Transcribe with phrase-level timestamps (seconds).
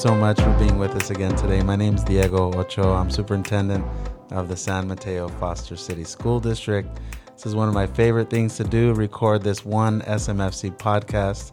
[0.00, 1.62] so much for being with us again today.
[1.62, 2.96] My name is Diego Ochoa.
[2.96, 3.84] I'm superintendent
[4.30, 6.88] of the San Mateo Foster City School District.
[7.34, 11.52] This is one of my favorite things to do record this one SMFC podcast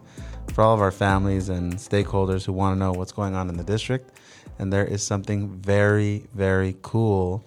[0.53, 3.57] for all of our families and stakeholders who want to know what's going on in
[3.57, 4.17] the district.
[4.59, 7.43] And there is something very, very cool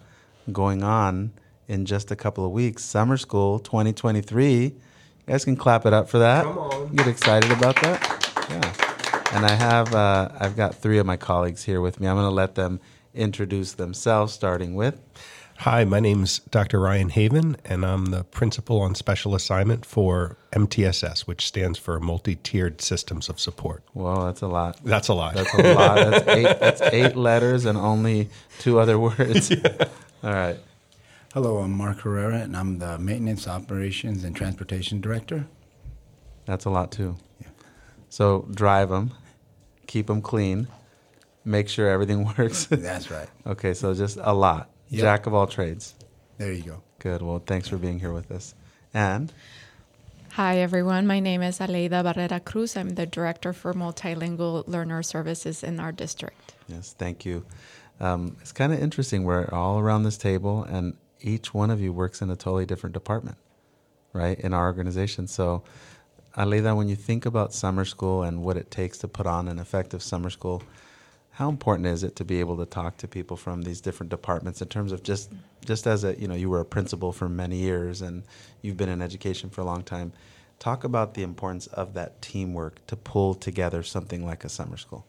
[0.53, 1.33] going on
[1.67, 2.85] in just a couple of weeks.
[2.85, 4.65] Summer School 2023.
[4.65, 4.73] You
[5.27, 6.45] guys can clap it up for that.
[6.45, 6.95] Come on.
[6.95, 8.47] Get excited about that.
[8.51, 8.90] Yeah.
[9.33, 12.09] And I have uh, I've got three of my colleagues here with me.
[12.09, 12.81] I'm going to let them
[13.15, 15.01] introduce themselves, starting with.
[15.59, 16.81] Hi, my name's Dr.
[16.81, 22.37] Ryan Haven, and I'm the principal on special assignment for MTSS, which stands for Multi
[22.37, 23.85] Tiered Systems of Support.
[23.95, 24.81] Well, that's a lot.
[24.83, 25.35] That's a lot.
[25.35, 25.95] That's a lot.
[26.11, 26.59] That's eight.
[26.59, 29.53] That's eight letters and only two other words.
[30.25, 30.57] All right.
[31.35, 35.47] Hello, I'm Mark Herrera, and I'm the Maintenance, Operations, and Transportation Director.
[36.47, 37.17] That's a lot too.
[38.11, 39.13] So drive them,
[39.87, 40.69] keep them clean,
[41.45, 42.67] make sure everything works.
[42.67, 43.29] That's right.
[43.47, 44.69] okay, so just a lot.
[44.91, 45.01] Yep.
[45.01, 45.95] Jack of all trades.
[46.39, 46.83] There you go.
[46.99, 47.23] Good.
[47.23, 48.55] Well, thanks for being here with us.
[48.93, 49.33] And
[50.33, 51.07] Hi, everyone.
[51.09, 52.77] My name is Aleyda Barrera Cruz.
[52.77, 56.55] I'm the Director for Multilingual Learner Services in our district.
[56.69, 57.45] yes, thank you.
[58.01, 59.25] Um, it's kind of interesting.
[59.25, 62.95] We're all around this table, and each one of you works in a totally different
[62.95, 63.37] department,
[64.13, 65.27] right, in our organization.
[65.27, 65.63] So,
[66.37, 69.59] Aleyda, when you think about summer school and what it takes to put on an
[69.59, 70.63] effective summer school,
[71.33, 74.61] how important is it to be able to talk to people from these different departments
[74.61, 75.33] in terms of just
[75.65, 78.25] just as a you know you were a principal for many years and
[78.63, 80.13] you've been in education for a long time
[80.59, 85.07] talk about the importance of that teamwork to pull together something like a summer school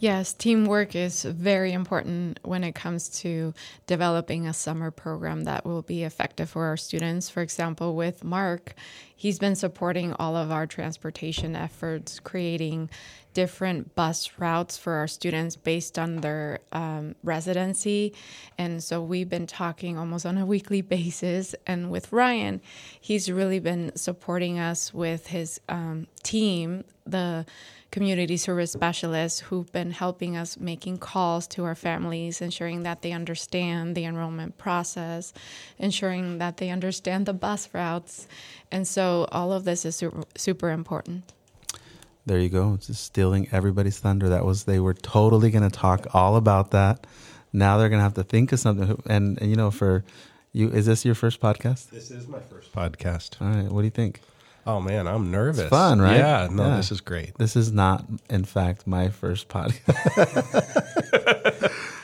[0.00, 3.54] Yes, teamwork is very important when it comes to
[3.86, 7.30] developing a summer program that will be effective for our students.
[7.30, 8.74] For example, with Mark,
[9.16, 12.90] he's been supporting all of our transportation efforts, creating
[13.34, 18.14] different bus routes for our students based on their um, residency.
[18.56, 21.54] And so we've been talking almost on a weekly basis.
[21.66, 22.60] And with Ryan,
[23.00, 27.44] he's really been supporting us with his um, team, the
[27.94, 33.12] community service specialists who've been helping us making calls to our families, ensuring that they
[33.12, 35.32] understand the enrollment process,
[35.78, 38.26] ensuring that they understand the bus routes.
[38.72, 41.22] And so all of this is super, super important.
[42.26, 46.06] there you go just stealing everybody's thunder that was they were totally going to talk
[46.14, 47.06] all about that
[47.52, 50.02] now they're going to have to think of something and, and you know for
[50.52, 53.40] you is this your first podcast This is my first podcast.
[53.42, 54.20] all right what do you think
[54.66, 55.68] Oh, man, I'm nervous.
[55.68, 56.16] fun, right?
[56.16, 56.76] Yeah, no, Yeah.
[56.78, 57.36] this is great.
[57.36, 59.84] This is not, in fact, my first podcast.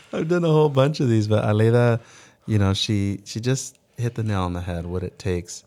[0.12, 2.00] I've done a whole bunch of these, but Aleyda,
[2.46, 4.84] you know, she she just hit the nail on the head.
[4.84, 5.64] What it takes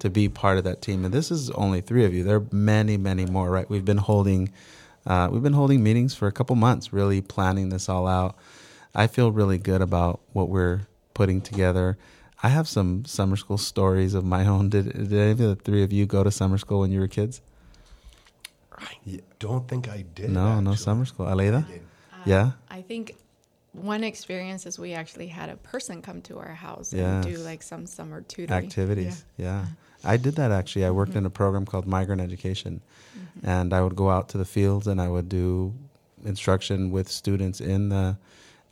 [0.00, 2.24] to be part of that team, and this is only three of you.
[2.24, 3.50] There are many, many more.
[3.50, 3.68] Right?
[3.68, 4.52] We've been holding
[5.06, 8.36] uh, we've been holding meetings for a couple months, really planning this all out.
[8.94, 10.82] I feel really good about what we're
[11.14, 11.98] putting together.
[12.42, 14.68] I have some summer school stories of my own.
[14.68, 17.08] Did, did any of the three of you go to summer school when you were
[17.08, 17.40] kids?
[18.76, 20.30] I don't think I did.
[20.30, 21.26] No, no summer school.
[21.26, 21.66] Aleyda?
[22.26, 22.52] Yeah?
[22.70, 23.16] I think
[23.74, 27.24] one experience is we actually had a person come to our house Yes.
[27.26, 28.64] and do like some summer tutoring.
[28.64, 29.24] Activities.
[29.36, 29.66] Yeah.
[30.04, 30.84] I did that actually.
[30.84, 32.80] I worked in a program called Migrant Education.
[33.42, 35.74] And I would go out to the fields and I would do
[36.24, 38.16] instruction with students in the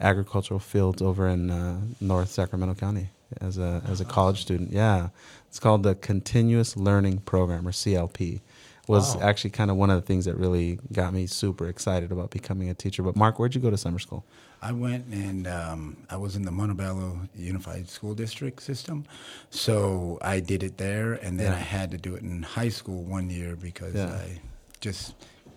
[0.01, 3.09] agricultural fields over in uh, North Sacramento County
[3.41, 4.73] as a as a college student.
[4.73, 5.09] Yeah.
[5.49, 8.41] It's called the Continuous Learning Program or CLP.
[8.89, 9.23] Was Wow.
[9.23, 12.69] actually kind of one of the things that really got me super excited about becoming
[12.69, 13.03] a teacher.
[13.03, 14.25] But Mark, where'd you go to summer school?
[14.63, 19.05] I went and um, I was in the Montebello Unified School District system,
[19.51, 21.59] so I did it there, and then Yeah.
[21.59, 24.07] I had to do it in high school one year because Yeah.
[24.15, 24.41] I
[24.81, 25.15] just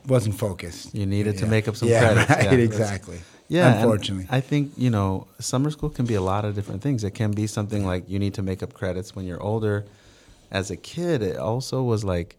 [0.07, 0.94] wasn't focused.
[0.96, 2.30] You needed to make up some yeah, credits.
[2.30, 3.19] Right, Yeah, exactly.
[3.48, 4.28] Yeah, unfortunately.
[4.31, 7.04] I think you know summer school can be a lot of different things.
[7.04, 9.86] It can be something like you need to make up credits when you're older.
[10.51, 12.38] As a kid, it also was like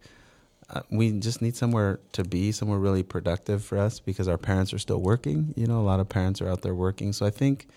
[0.69, 4.73] Uh, we just need somewhere to be, somewhere really productive for us because our parents
[4.73, 5.53] are still working.
[5.55, 7.13] You know, a lot of parents are out there working.
[7.13, 7.67] So I think,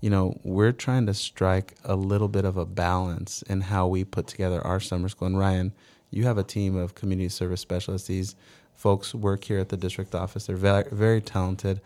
[0.00, 4.04] you know, we're trying to strike a little bit of a balance in how we
[4.04, 5.26] put together our summer school.
[5.26, 5.72] And Ryan,
[6.10, 8.06] you have a team of community service specialists.
[8.06, 8.36] These
[8.74, 10.46] folks work here at the district office.
[10.46, 11.80] They're very, very talented.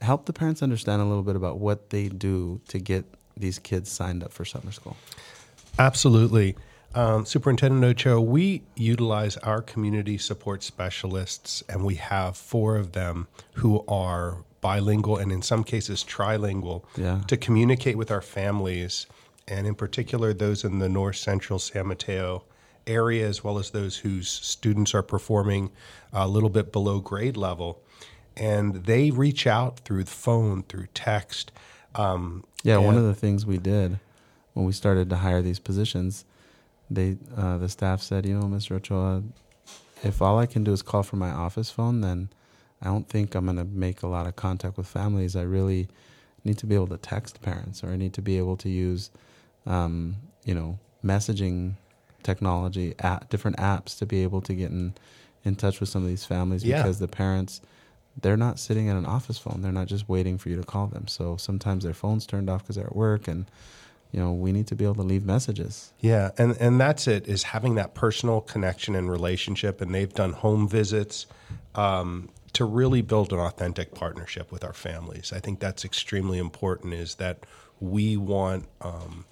[0.00, 3.04] Help the parents understand a little bit about what they do to get
[3.36, 4.96] these kids signed up for summer school.
[5.78, 6.56] Absolutely.
[6.94, 13.26] Um, Superintendent Ochoa, we utilize our community support specialists, and we have four of them
[13.54, 17.20] who are bilingual and in some cases trilingual Yeah.
[17.26, 19.06] to communicate with our families,
[19.48, 22.44] and in particular those in the north central San Mateo
[22.86, 25.70] area as well as those whose students are performing
[26.12, 27.82] a little bit below grade level.
[28.36, 31.50] And they reach out through the phone, through text.
[31.94, 33.98] Um, Yeah, one of the things we did
[34.52, 36.24] when we started to hire these positions,
[36.94, 38.76] they uh, the staff said, you know, Mr.
[38.76, 39.22] Ochoa,
[40.02, 42.28] if all I can do is call from my office phone, then
[42.82, 45.34] I don't think I'm going to make a lot of contact with families.
[45.36, 45.88] I really
[46.44, 49.10] need to be able to text parents, or I need to be able to use,
[49.66, 51.74] um, you know, messaging
[52.22, 54.94] technology, app, different apps to be able to get in
[55.44, 56.78] in touch with some of these families Yeah.
[56.78, 57.60] because the parents
[58.22, 59.60] they're not sitting at an office phone.
[59.60, 61.08] They're not just waiting for you to call them.
[61.08, 63.44] So sometimes their phone's turned off because they're at work, and
[64.14, 65.92] you know we need to be able to leave messages.
[65.98, 70.34] Yeah, and and that's it is having that personal connection and relationship, and they've done
[70.34, 71.26] home visits
[71.74, 75.32] um, to really build an authentic partnership with our families.
[75.32, 76.94] I think that's extremely important.
[76.94, 77.44] Is that
[77.80, 79.24] we want um,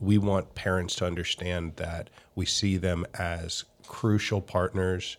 [0.00, 5.16] we want parents to understand that we see them as crucial partners.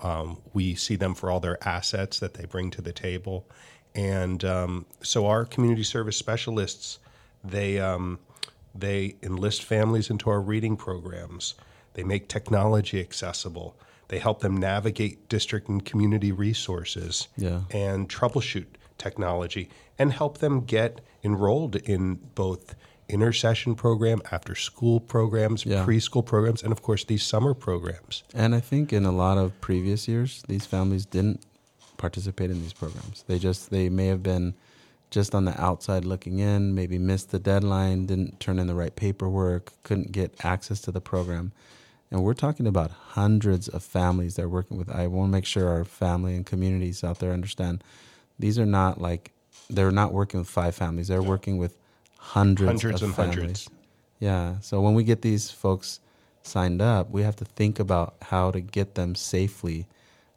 [0.00, 3.48] Um, we see them for all their assets that they bring to the table,
[3.96, 7.00] and um, so our community service specialists
[7.42, 8.18] they um,
[8.74, 11.54] they enlist families into our reading programs.
[11.94, 13.76] They make technology accessible.
[14.08, 17.62] They help them navigate district and community resources Yeah.
[17.70, 18.66] and troubleshoot
[18.98, 19.68] technology
[19.98, 22.74] and help them get enrolled in both
[23.08, 25.84] intersession program, after school programs, Yeah.
[25.84, 28.22] preschool programs, and of course these summer programs.
[28.34, 31.40] And I think in a lot of previous years, these families didn't
[31.96, 33.24] participate in these programs.
[33.26, 34.54] They just they may have been
[35.10, 38.94] just on the outside looking in, maybe missed the deadline, didn't turn in the right
[38.94, 41.52] paperwork, couldn't get access to the program.
[42.10, 44.90] And we're talking about hundreds of families that are working with.
[44.90, 47.84] I want to make sure our family and communities out there understand
[48.38, 49.32] these are not like
[49.68, 51.08] they're not working with five families.
[51.08, 51.76] They're working with
[52.18, 53.36] hundreds, Hundreds of and families.
[53.36, 53.70] hundreds.
[54.18, 54.58] Yeah.
[54.60, 56.00] So when we get these folks
[56.42, 59.86] signed up, we have to think about how to get them safely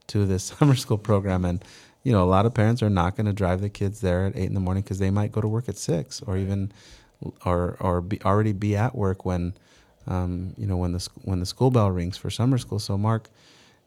[0.07, 1.45] to this summer school program.
[1.45, 1.63] And,
[2.03, 4.35] you know, a lot of parents are not going to drive the kids there at
[4.35, 6.71] eight in the morning because they might go to work at six or even,
[7.45, 9.53] or, or be already be at work when,
[10.07, 12.79] um, you know, when the, when the school bell rings for summer school.
[12.79, 13.29] So Mark,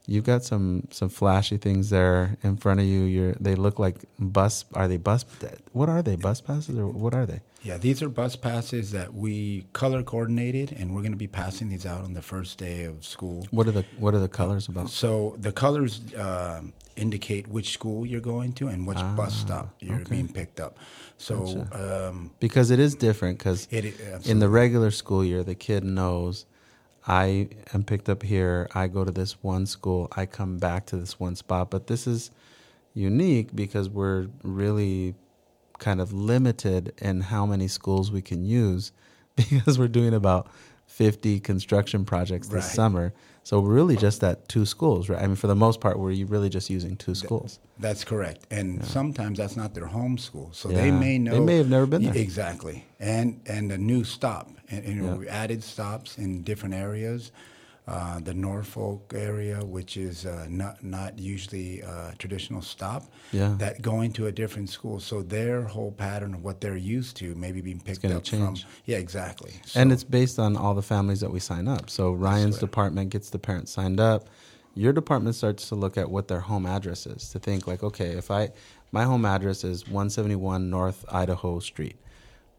[0.06, 3.02] you've got some, some flashy things there in front of you.
[3.02, 4.64] You're, they look like bus.
[4.74, 5.24] Are they bus?
[5.72, 6.16] What are they?
[6.16, 7.40] Bus passes or what are they?
[7.62, 11.68] Yeah, these are bus passes that we color coordinated, and we're going to be passing
[11.68, 13.46] these out on the first day of school.
[13.50, 14.90] What are the, what are the colors about?
[14.90, 19.98] So the colors um indicate which school you're going to and which bus stop you're
[20.06, 20.78] being picked up.
[21.18, 26.46] So um, because it is different because in the regular school year the kid knows
[27.06, 28.68] i am picked up here.
[28.74, 30.08] I go to this one school.
[30.16, 31.70] I come back to this one spot.
[31.70, 32.30] But this is
[32.94, 35.14] unique because we're really
[35.78, 38.92] kind of limited in how many schools we can use
[39.36, 40.48] because we're doing about
[40.86, 42.74] 50 construction projects this Right.
[42.74, 43.14] summer
[43.48, 46.48] so really just at two schools right i mean for the most part we're really
[46.48, 48.40] just using two schools That's correct.
[48.50, 50.48] And sometimes that's not their home school.
[50.60, 52.16] So they may know They may have never been there.
[52.26, 52.76] Exactly.
[52.98, 54.46] And and a new stop.
[54.72, 55.14] And, and Yeah.
[55.20, 57.20] we added stops in different areas.
[57.88, 63.54] Uh, the Norfolk area, which is uh, not not usually a traditional stop, Yeah.
[63.58, 64.98] that going to a different school.
[64.98, 68.64] So their whole pattern of what they're used to, maybe being picked up change.
[68.64, 68.70] from.
[68.86, 69.52] Yeah, exactly.
[69.76, 71.88] and it's based on all the families that we sign up.
[71.88, 74.26] So Ryan's department gets the parents signed up.
[74.74, 78.10] Your department starts to look at what their home address is to think like, okay,
[78.10, 78.50] if I
[78.90, 81.96] my home address is 171 North Idaho Street,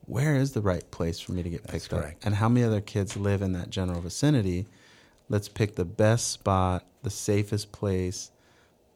[0.05, 1.99] where is the right place for me to get picked up?
[2.01, 2.25] correct.
[2.25, 4.67] And how many other kids live in that general vicinity?
[5.29, 8.31] Let's pick the best spot, the safest place.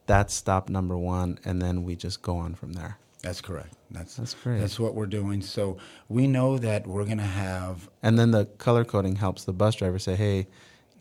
[0.07, 2.97] That's stop number one, and then we just go on from there.
[3.21, 3.75] That's correct.
[3.91, 4.59] That's That's great.
[4.59, 5.41] That's what we're doing.
[5.41, 5.77] So
[6.09, 9.75] we know that we're going to have And then the color coding helps the bus
[9.75, 10.47] driver say, hey,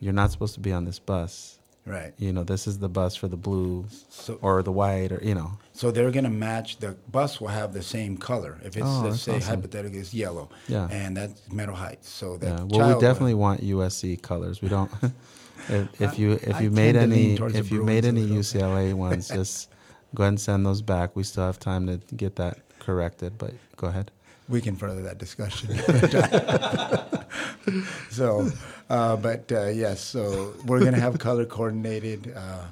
[0.00, 1.59] you're not supposed to be on this bus.
[1.90, 2.12] Right.
[2.18, 5.34] you know, this is the bus for the blue So or the white or you
[5.34, 5.52] know.
[5.72, 6.78] So they're going to match.
[6.78, 8.58] The bus will have the same color.
[8.64, 9.56] If it's Oh, let's say awesome.
[9.56, 10.88] hypothetically it's yellow, Yeah.
[10.90, 12.08] and that's Meadow Heights.
[12.08, 12.64] So that Yeah.
[12.64, 14.62] Well, we will- definitely want USC colors.
[14.62, 14.90] We don't.
[15.68, 18.26] if, if you if I you made to lean any if you made any.
[18.26, 19.68] UCLA ones, just
[20.14, 21.14] go ahead and send those back.
[21.16, 23.38] We still have time to get that corrected.
[23.38, 24.10] But go ahead.
[24.50, 25.74] We can further that discussion.
[28.10, 28.50] so,
[28.88, 32.64] uh, but uh, yes, so we're going to have color coordinated uh,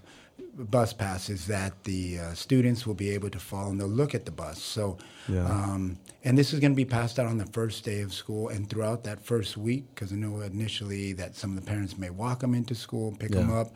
[0.56, 4.24] bus passes that the uh, students will be able to follow and they'll look at
[4.26, 4.60] the bus.
[4.60, 5.44] So, Yeah.
[5.46, 8.48] um, and this is going to be passed out on the first day of school
[8.48, 12.10] and throughout that first week because I know initially that some of the parents may
[12.10, 13.74] walk them into school, pick them up,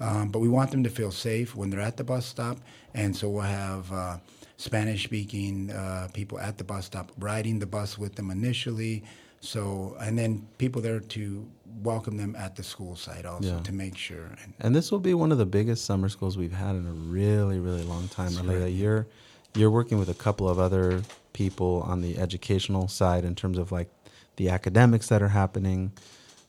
[0.00, 2.58] um, but we want them to feel safe when they're at the bus stop,
[2.94, 4.20] and so we'll have.
[4.56, 9.02] Spanish speaking uh, people at the bus stop riding the bus with them initially
[9.40, 11.46] So, and then people there to
[11.82, 13.60] welcome them at the school site also Yeah.
[13.62, 14.26] to make sure.
[14.42, 16.92] And And this will be one of the biggest summer schools we've had in a
[16.92, 18.32] really, really long time.
[18.48, 18.68] Right.
[18.72, 19.06] you're
[19.54, 23.70] you're working with a couple of other people on the educational side in terms of
[23.70, 23.90] like
[24.36, 25.92] the academics that are happening.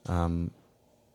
[0.08, 0.52] Um,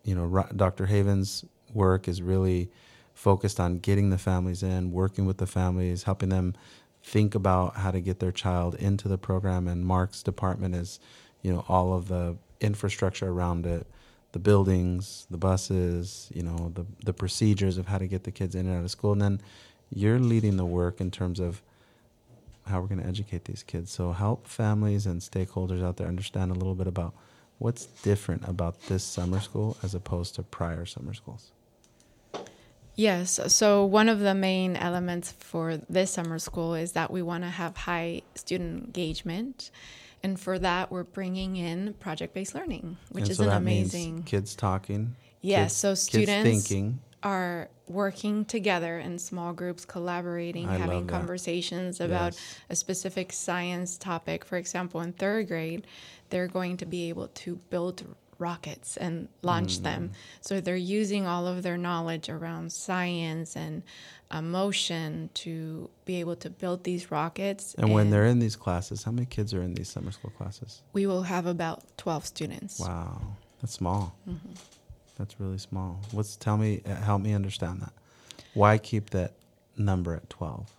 [0.05, 0.87] you know, Dr.
[0.87, 2.69] Haven's work is really
[3.15, 6.55] focused on getting the families in, working with the families, helping them
[7.03, 9.67] think about how to get their child into the program.
[9.67, 11.01] And Mark's department is,
[11.43, 13.87] you know, all of the infrastructure around it,
[14.33, 18.55] the buildings, the buses, you know, the the procedures of how to get the kids
[18.55, 19.13] in and out of school.
[19.13, 19.41] And then
[19.93, 21.63] you're leading the work in terms of
[22.67, 23.91] how we're going to educate these kids.
[23.91, 27.15] So help families and stakeholders out there understand a little bit about
[27.59, 31.51] what's different about this summer school as opposed to prior summer schools.
[32.97, 33.41] Yes.
[33.55, 37.51] So one of the main elements for this summer school is that we want to
[37.51, 39.71] have high student engagement.
[40.23, 44.25] And for that, we're bringing in project based learning, which and is so an amazing.
[44.25, 45.17] kids talking.
[45.41, 45.71] Yes.
[45.73, 47.01] kids- so students thinking.
[47.23, 52.55] are working together in small groups, collaborating, I having conversations about Yes.
[52.69, 54.45] a specific science topic.
[54.45, 55.87] For example, in third grade,
[56.29, 58.05] they're going to be able to build
[58.41, 59.83] rockets and launch Mm.
[59.83, 60.11] them.
[60.41, 63.83] So they're using all of their knowledge around science and
[64.43, 67.75] motion to be able to build these rockets.
[67.77, 70.83] And when they're in these classes, how many kids are in these summer school classes?
[70.93, 72.79] we will have about 12 students.
[72.81, 73.21] Wow,
[73.61, 74.15] that's small.
[74.29, 74.53] Mm-hmm.
[75.19, 76.01] That's really small.
[76.13, 76.81] What's tell me?
[76.87, 77.93] Help me understand that.
[78.55, 79.35] Why keep that
[79.77, 80.73] number at twelve?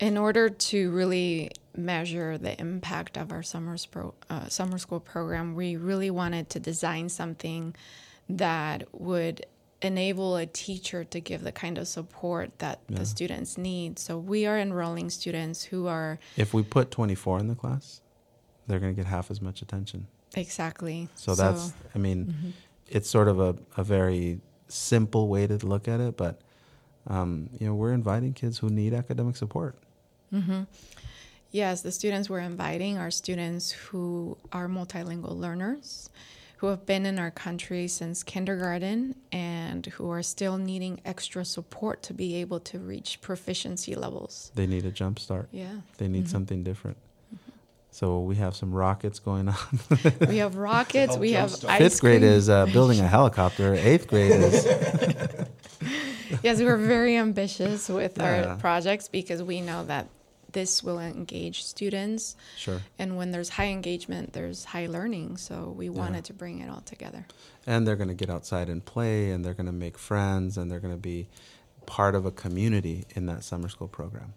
[0.00, 5.54] In order to really measure the impact of our summer, pro, uh, summer school program,
[5.54, 7.74] we really wanted to design something
[8.28, 9.44] that would
[9.82, 12.98] enable a teacher to give the kind of support that Yeah.
[12.98, 13.98] the students need.
[13.98, 18.00] So we are enrolling students who are If we put twenty four in the class,
[18.66, 20.06] they're going to get half as much attention.
[20.36, 21.08] exactly.
[21.16, 22.52] So that's, I mean, Mhm.
[22.88, 26.40] it's sort of a, a very simple way to look at it, but
[27.06, 29.74] um, you know, we're inviting kids who need academic support.
[30.32, 30.62] Hmm
[31.52, 36.08] Yes, the students we're inviting are students who are multilingual learners,
[36.58, 42.04] who have been in our country since kindergarten and who are still needing extra support
[42.04, 44.52] to be able to reach proficiency levels.
[44.54, 45.48] They need a jump start.
[45.50, 45.80] Yeah.
[45.98, 46.30] They need Mhm.
[46.30, 46.98] something different.
[47.90, 49.56] So we have some rockets going on.
[50.28, 52.30] We have rockets, we have ice Fifth grade cream.
[52.32, 53.74] is uh, building a helicopter.
[53.74, 54.64] Eighth grade is
[56.44, 58.50] yes, we're very ambitious with Yeah.
[58.50, 60.06] our projects because we know that
[60.52, 62.36] this will engage students.
[62.56, 62.80] sure.
[62.98, 65.36] And when there's high engagement, there's high learning.
[65.36, 67.26] So we wanted to bring it all together.
[67.66, 70.70] and they're going to get outside and play and they're going to make friends and
[70.70, 71.28] they're going to be
[71.86, 74.32] part of a community in that summer school program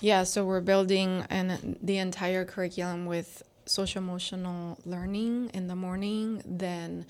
[0.00, 6.42] Yeah, so we're building an, the entire curriculum with social emotional learning in the morning,
[6.44, 7.06] then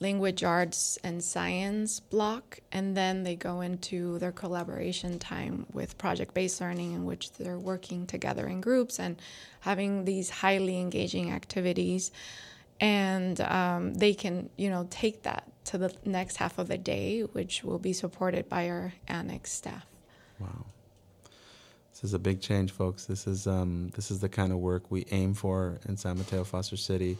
[0.00, 6.34] language arts and science block, and then they go into their collaboration time with project
[6.34, 9.20] based learning, in which they're working together in groups and
[9.60, 12.10] having these highly engaging activities.
[12.80, 17.20] And um, they can, you know, take that to the next half of the day,
[17.20, 19.84] which will be supported by our annex staff.
[20.38, 20.64] wow
[21.92, 24.90] this is a big change folks this is um, this is the kind of work
[24.90, 27.18] we aim for in san mateo foster city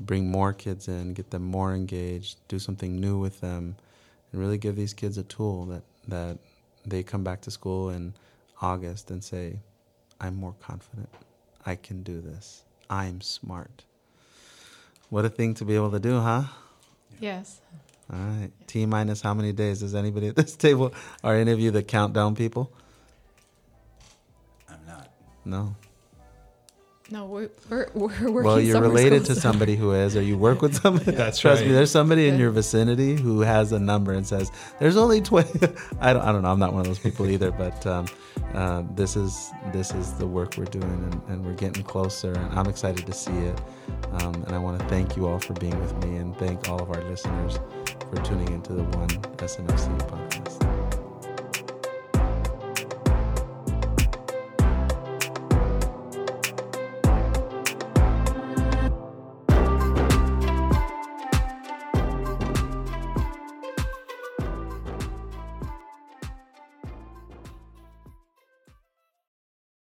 [0.00, 3.76] bring more kids in get them more engaged do something new with them
[4.32, 6.38] and really give these kids a tool that that
[6.86, 8.12] they come back to school in
[8.60, 9.58] august and say
[10.20, 11.08] i'm more confident
[11.64, 13.84] i can do this i'm smart
[15.10, 16.44] what a thing to be able to do huh
[17.20, 17.60] Yes.
[18.12, 18.50] All right.
[18.66, 19.80] T minus how many days?
[19.80, 22.72] Does anybody at this table are any of you the countdown people?
[24.68, 25.08] I'm not.
[25.44, 25.74] No.
[27.10, 28.44] No, we're we're, we're working.
[28.44, 31.12] Well, you're related to somebody who is, or you work with somebody.
[31.12, 34.96] That's Trust me, there's somebody in your vicinity who has a number and says, "There's
[34.96, 36.22] only 20." I don't.
[36.22, 36.50] I don't know.
[36.50, 37.50] I'm not one of those people either.
[37.50, 38.06] But um,
[38.54, 42.32] uh, this is this is the work we're doing, and, and we're getting closer.
[42.32, 43.60] And I'm excited to see it.
[44.12, 46.80] Um, and I want to thank you all for being with me, and thank all
[46.80, 47.58] of our listeners
[48.10, 50.73] for tuning into the One SMFC podcast.